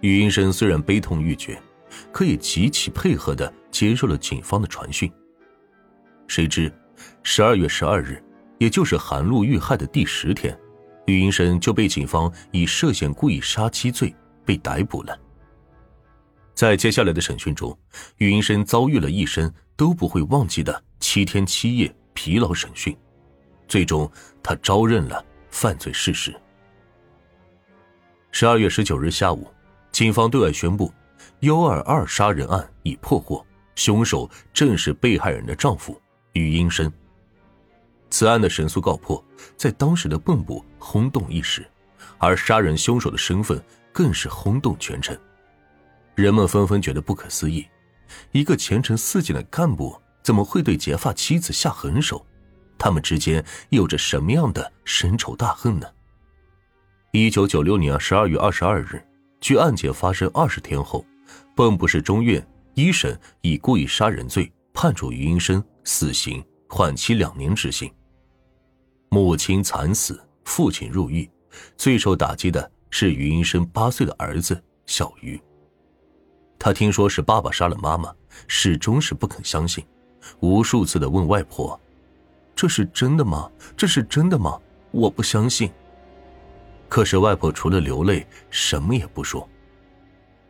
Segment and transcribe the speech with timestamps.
[0.00, 1.60] 玉英生虽然悲痛欲绝，
[2.12, 5.10] 可以极其配合的接受了警方的传讯。
[6.28, 6.72] 谁知，
[7.24, 8.22] 十二月十二日，
[8.58, 10.56] 也就是韩露遇害的第十天，
[11.06, 14.14] 玉英生就被警方以涉嫌故意杀妻罪
[14.44, 15.18] 被逮捕了。
[16.54, 17.76] 在接下来的审讯中，
[18.18, 22.96] 余英生遭遇了一生都不会忘记的七天七夜疲劳审讯，
[23.66, 24.08] 最终
[24.42, 26.32] 他招认了犯罪事实。
[28.30, 29.46] 十二月十九日下午。
[29.92, 30.92] 警方对外宣布，
[31.40, 36.00] 幺二二杀人案已破获，凶手正是被害人的丈夫
[36.32, 36.92] 于英生。
[38.10, 39.22] 此案的神速告破，
[39.56, 41.66] 在当时的蚌埠轰动一时，
[42.18, 43.62] 而杀人凶手的身份
[43.92, 45.16] 更是轰动全城。
[46.14, 47.66] 人们纷纷觉得不可思议：
[48.32, 52.24] 一个前程似锦的干部，怎么会对结发妻子下狠手？
[52.78, 55.86] 他们之间有着什么样的深仇大恨呢？
[57.12, 59.04] 一九九六年十二月二十二日。
[59.40, 61.04] 据案件发生二十天后，
[61.54, 67.90] 蚌埠市中院一审以故意杀人罪判处于英生死刑，缓期两年执行。
[69.10, 71.28] 母亲惨死，父亲入狱，
[71.76, 75.40] 最受打击的是于英生八岁的儿子小鱼。
[76.58, 78.12] 他听说是爸爸杀了妈妈，
[78.48, 79.84] 始终是不肯相信，
[80.40, 81.80] 无数次的问外婆
[82.54, 83.48] ：“这是真的吗？
[83.76, 84.60] 这是真的吗？
[84.90, 85.70] 我不相信。”
[86.88, 89.48] 可是外婆除了流泪，什么也不说。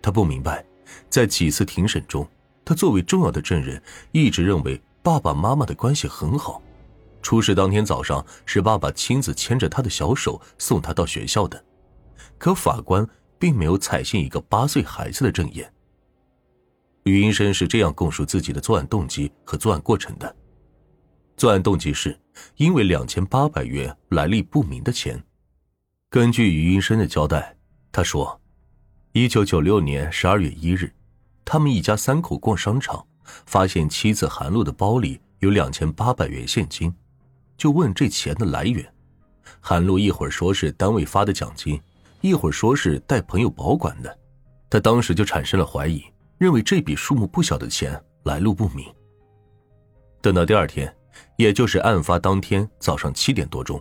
[0.00, 0.64] 他不明白，
[1.10, 2.26] 在几次庭审中，
[2.64, 6.62] 他作为重要的证人，一直认为爸爸妈妈的关系很好。
[7.20, 11.62] 出事当天早上，是爸爸亲自牵着他的小手送他到学校的。
[12.38, 13.06] 可法官
[13.38, 15.70] 并没有采信一个八岁孩子的证言。
[17.02, 20.36] 于英生是这样供述自己的作案动机和作案过程的：
[21.36, 22.16] 作案动机是
[22.56, 25.20] 因为两千八百元来历不明的钱。
[26.10, 27.54] 根据于云生的交代，
[27.92, 28.40] 他说
[29.12, 30.90] ：“一九九六年十二月一日，
[31.44, 33.06] 他们一家三口逛商场，
[33.44, 36.90] 发现妻子韩露的包里有两千八百元现金，
[37.58, 38.90] 就问这钱的来源。
[39.60, 41.78] 韩露一会儿说是单位发的奖金，
[42.22, 44.18] 一会儿说是带朋友保管的，
[44.70, 46.02] 他当时就产生了怀疑，
[46.38, 48.86] 认为这笔数目不小的钱来路不明。
[50.22, 50.90] 等到第二天，
[51.36, 53.78] 也就是案发当天早上七点多钟。”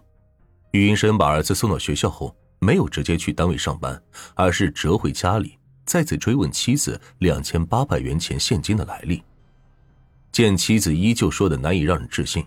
[0.71, 4.01] 余英生把儿子送到学校后，没有直接去单位上班，
[4.35, 9.23] 而是折回家里，再次追问妻子两千八百元钱现金的来历。
[10.31, 12.45] 见妻子依旧说的难以让人置信，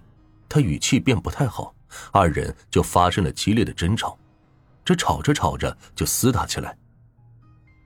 [0.48, 1.74] 他语气便不太好，
[2.12, 4.16] 二人就发生了激烈的争吵。
[4.84, 6.76] 这吵着吵着就厮打起来。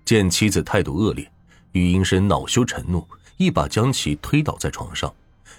[0.05, 1.31] 见妻子态度恶劣，
[1.72, 3.06] 余英生恼羞成怒，
[3.37, 5.15] 一把将其推倒在床上，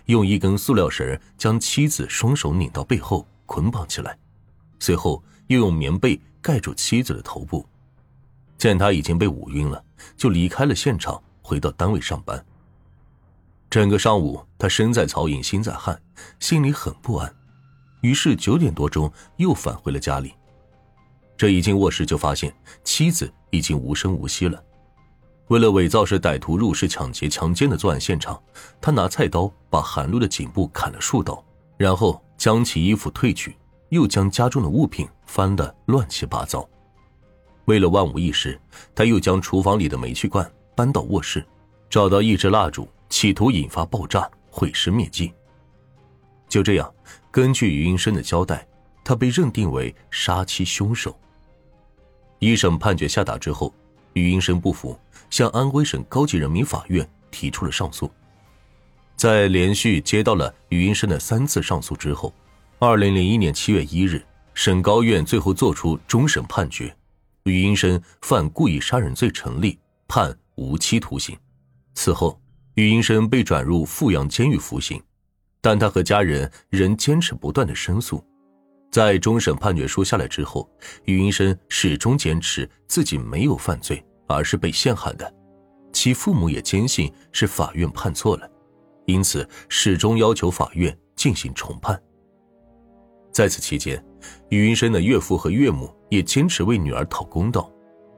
[0.06, 4.18] 用一根塑料绳将妻子双手拧到背后捆绑起来。
[4.85, 7.66] 随后又用棉被盖住妻子的头部，
[8.56, 9.84] 见他已经被捂晕了，
[10.16, 12.46] 就离开了现场，回到单位上班。
[13.68, 16.00] 整个上午，他身在曹营心在汉，
[16.40, 17.35] 心里很不安。
[18.01, 20.35] 于是九点多钟又返回了家里。
[21.35, 24.63] 这一进卧室就发现妻子已经无声无息了。
[25.47, 28.40] 为了伪造是歹徒入室抢劫强奸的作案现场，
[28.79, 31.44] 他拿菜刀把韩露的颈部砍了数刀，
[31.75, 33.57] 然后将其衣服褪去。
[33.90, 36.68] 又将家中的物品翻得乱七八糟。
[37.66, 38.59] 为了万无一失，
[38.94, 41.46] 他又将厨房里的煤气罐搬到卧室，
[41.90, 45.34] 找到一支蜡烛，企图引发爆炸，毁尸灭迹。
[46.47, 46.94] 就这样，
[47.31, 48.68] 根据余英生的交代，
[49.03, 51.18] 他被认定为杀妻凶手。
[52.40, 53.74] 一审判决下达之后，
[54.13, 54.97] 余英生不服，
[55.29, 58.09] 向安徽省高级人民法院提出了上诉。
[59.16, 62.34] 在连续接到了余英生的三次上诉之后。
[62.80, 64.22] 二零零一年七月一日，
[64.53, 66.94] 省高院最后作出终审判决，
[67.46, 71.38] 于英生犯故意杀人罪成立，判无期徒刑。
[71.94, 72.38] 此后，
[72.74, 75.02] 于英生被转入阜阳监狱服刑，
[75.62, 78.22] 但他和家人仍坚持不断的申诉。
[78.92, 80.69] 在终审判决书下来之后，
[81.06, 85.33] 于英生始终坚持自己没有犯罪，而是被陷害的。
[85.94, 88.45] 其父母也坚信是法院判错了，
[89.06, 91.98] 因此始终要求法院进行重判。
[93.36, 94.02] 在此期间，
[94.48, 97.70] 于云生的岳父和岳母也坚持为女儿讨公道。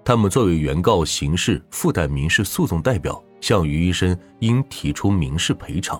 [0.06, 6.00] 他们作为原告刑事附带民事诉讼代表，向于云生应提出民事赔偿。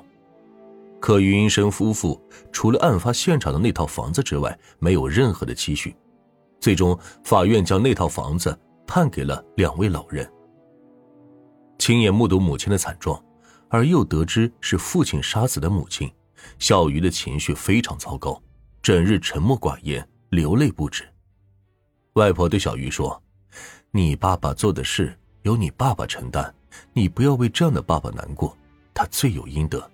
[1.00, 2.22] 可于云生夫妇
[2.52, 5.96] 除了案发现场的那套房子之外，没有任何的积蓄。
[6.60, 8.56] 最终，法院将那套房子
[8.86, 10.32] 判给了两位老人。
[11.80, 13.20] 亲眼目睹母亲的惨状，
[13.68, 16.08] 而又得知是父亲杀死的母亲，
[16.60, 18.40] 小鱼的情绪非常糟糕。
[18.88, 21.04] 整日沉默寡言，流泪不止。
[22.14, 23.22] 外婆对小鱼说
[23.92, 26.56] ：“你爸爸做的事由你爸爸承担，
[26.94, 28.58] 你不要为这样的爸爸难过，
[28.94, 29.92] 他罪有应得。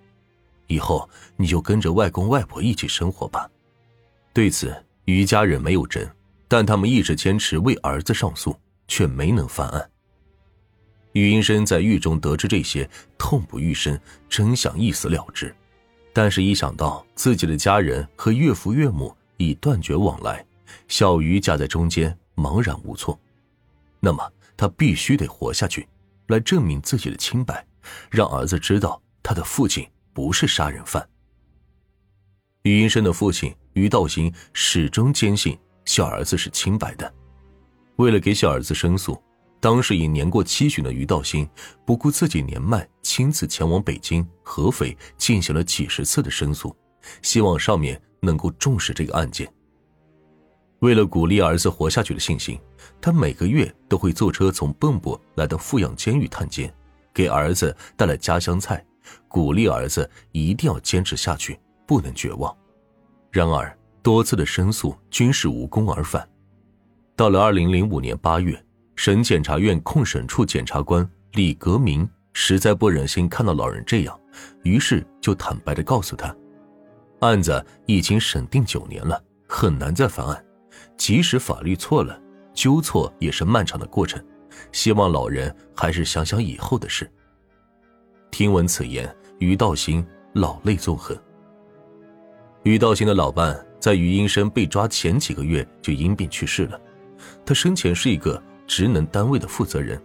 [0.67, 3.49] 以后你就跟着外公外婆一起生活吧。”
[4.31, 4.71] 对此，
[5.05, 6.07] 于家人没有争，
[6.47, 8.55] 但他们一直坚持为儿子上诉，
[8.87, 9.89] 却没能翻案。
[11.13, 12.87] 于英生在狱中得知这些，
[13.17, 13.99] 痛不欲生，
[14.29, 15.51] 真想一死了之。
[16.15, 20.45] 但是，一想到自己的家人和岳父岳母已断绝往来，
[20.87, 23.19] 小鱼夹在中间，茫然无措。
[23.99, 25.87] 那么，他必须得活下去，
[26.27, 27.65] 来证明自己的清白，
[28.11, 31.03] 让儿子知道他的父亲不是杀人犯。
[32.61, 37.11] 于英生的父亲于道兴始终坚信小儿子是清白的，
[37.95, 39.19] 为了给小儿子申诉。
[39.63, 41.47] 当时已年过七旬的于道兴，
[41.85, 46.75] 不顾自己年迈，亲自前往北京、合肥进行了几十次的申诉，
[47.21, 49.49] 希望上面能够重视这个案件。
[50.79, 52.59] 为了鼓励儿子活下去的信心，
[52.99, 56.69] 他每个月都会坐车从蚌埠来到富阳监狱探监，
[57.13, 58.85] 给儿子带来家乡菜，
[59.29, 61.57] 鼓励儿子一定要坚持下去，
[61.87, 62.53] 不能绝望。
[63.31, 66.27] 然而，多次的申诉均是无功而返。
[67.15, 68.61] 到了二零零五年八月。
[68.95, 74.19] 省检察院控审处检察官李革明实在不忍心看到老人这样，
[74.63, 76.35] 于是就坦白的告诉他，
[77.19, 80.45] 案子已经审定九年了，很难再翻案。
[80.97, 82.19] 即使法律错了，
[82.53, 84.23] 纠错也是漫长的过程。
[84.71, 87.11] 希望老人还是想想以后的事。
[88.29, 91.17] 听闻此言，于道兴老泪纵横。
[92.63, 96.79] 于道兴的老伴在于英生被抓前几个月就因病去世了，
[97.43, 98.41] 他生前是一个。
[98.75, 100.01] 职能单位的负责人，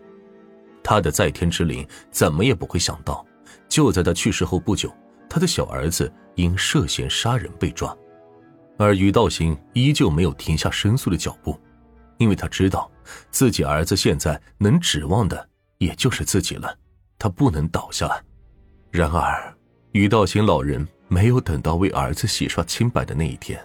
[0.85, 3.27] 他的在天之灵怎么也不会想到，
[3.67, 4.95] 就在他去世后不久，
[5.27, 7.97] 他的小儿子因涉嫌杀人被抓，
[8.77, 11.59] 而于道兴依旧没有停下申诉的脚步，
[12.19, 12.91] 因为他知道
[13.31, 15.49] 自己儿子现在能指望的
[15.79, 16.77] 也就是自己了，
[17.19, 18.23] 他不能倒下。
[18.91, 19.51] 然而，
[19.93, 23.59] 于道兴老人没有等到为儿子洗刷清白的那一天。